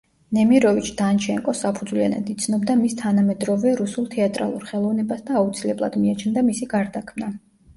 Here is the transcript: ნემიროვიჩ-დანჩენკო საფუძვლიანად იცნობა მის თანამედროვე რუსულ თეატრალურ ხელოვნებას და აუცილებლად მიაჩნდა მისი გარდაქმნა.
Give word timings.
ნემიროვიჩ-დანჩენკო 0.35 1.53
საფუძვლიანად 1.59 2.31
იცნობა 2.35 2.77
მის 2.79 2.97
თანამედროვე 3.03 3.75
რუსულ 3.83 4.09
თეატრალურ 4.15 4.67
ხელოვნებას 4.73 5.23
და 5.29 5.39
აუცილებლად 5.43 6.01
მიაჩნდა 6.07 6.45
მისი 6.49 6.71
გარდაქმნა. 6.75 7.33